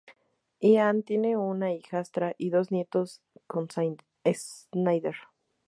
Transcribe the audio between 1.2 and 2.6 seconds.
una hijastra y